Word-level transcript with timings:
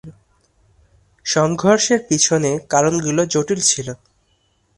সংঘর্ষের 1.25 1.99
পিছনে 2.09 2.51
কারণগুলি 2.69 3.23
জটিল 3.33 3.59
ছিল। 3.61 3.87